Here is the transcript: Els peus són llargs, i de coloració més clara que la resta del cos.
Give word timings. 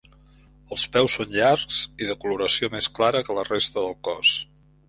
Els 0.75 0.85
peus 0.95 1.17
són 1.19 1.35
llargs, 1.35 1.77
i 2.05 2.09
de 2.13 2.17
coloració 2.25 2.73
més 2.77 2.91
clara 3.01 3.23
que 3.29 3.37
la 3.41 3.47
resta 3.55 3.85
del 3.87 3.99
cos. 4.09 4.35